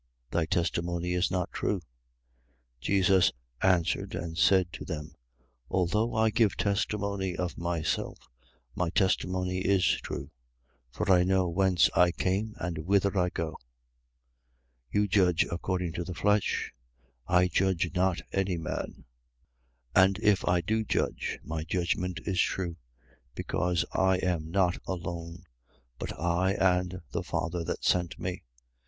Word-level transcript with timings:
Thy 0.31 0.47
testimony 0.47 1.13
is 1.13 1.29
not 1.29 1.51
true. 1.51 1.77
8:14. 1.77 1.83
Jesus 2.81 3.31
answered 3.61 4.15
and 4.15 4.35
said 4.35 4.73
to 4.73 4.83
them: 4.83 5.13
Although 5.69 6.15
I 6.15 6.31
give 6.31 6.57
testimony 6.57 7.35
of 7.37 7.55
myself, 7.55 8.17
my 8.73 8.89
testimony 8.89 9.59
is 9.59 9.83
true: 10.01 10.31
for 10.89 11.11
I 11.11 11.21
know 11.23 11.47
whence 11.49 11.87
I 11.95 12.09
came 12.11 12.55
and 12.57 12.79
whither 12.79 13.15
I 13.15 13.29
go. 13.29 13.51
8:15. 14.91 14.93
You 14.93 15.07
judge 15.07 15.43
according 15.51 15.93
to 15.93 16.03
the 16.03 16.15
flesh: 16.15 16.71
I 17.27 17.47
judge 17.47 17.93
not 17.93 18.21
any 18.31 18.57
man. 18.57 19.05
8:16. 19.95 20.03
And 20.07 20.19
if 20.23 20.45
I 20.47 20.61
do 20.61 20.83
judge, 20.83 21.37
my 21.43 21.63
judgment 21.63 22.21
is 22.25 22.41
true: 22.41 22.77
because 23.35 23.85
I 23.93 24.17
am 24.17 24.49
not 24.49 24.79
alone, 24.87 25.43
but 25.99 26.19
I 26.19 26.53
and 26.53 27.01
the 27.11 27.21
Father 27.21 27.63
that 27.65 27.83
sent 27.83 28.17
me. 28.17 28.31
8:17. 28.31 28.41